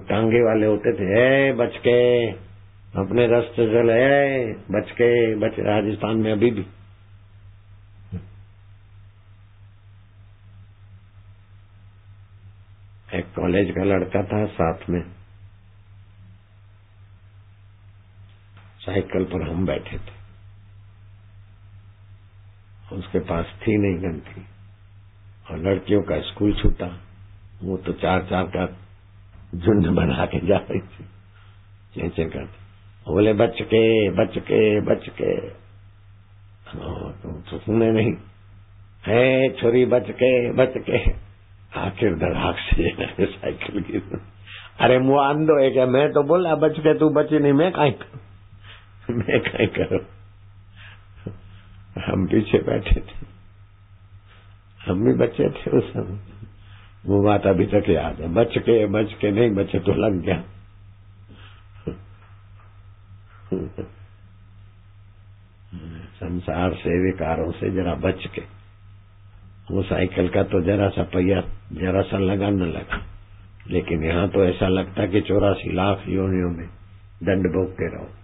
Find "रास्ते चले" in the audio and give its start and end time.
3.26-3.92